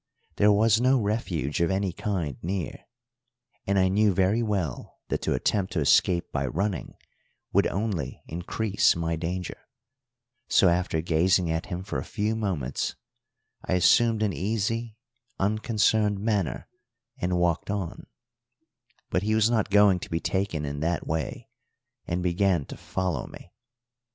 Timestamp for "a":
11.99-12.03